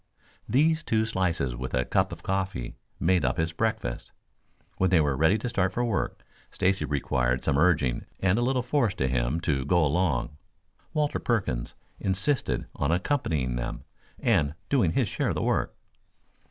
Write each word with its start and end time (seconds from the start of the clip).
These 0.49 0.81
two 0.81 1.05
slices 1.05 1.55
with 1.55 1.75
a 1.75 1.85
cup 1.85 2.11
of 2.11 2.23
coffee 2.23 2.75
made 2.99 3.23
up 3.23 3.37
his 3.37 3.51
breakfast. 3.51 4.11
When 4.79 4.89
they 4.89 4.99
were 4.99 5.15
ready 5.15 5.37
to 5.37 5.47
start 5.47 5.71
for 5.71 5.85
work, 5.85 6.23
Stacy 6.49 6.85
required 6.85 7.45
some 7.45 7.55
urging 7.59 8.05
and 8.19 8.39
a 8.39 8.41
little 8.41 8.63
force 8.63 8.95
to 8.95 9.07
him 9.07 9.39
to 9.41 9.63
go 9.63 9.85
along. 9.85 10.37
Walter 10.95 11.19
Perkins 11.19 11.75
insisted 11.99 12.65
on 12.75 12.91
accompanying 12.91 13.57
them 13.57 13.83
and 14.19 14.55
doing 14.69 14.93
his 14.93 15.07
share 15.07 15.29
of 15.29 15.35
the 15.35 15.43
work. 15.43 15.75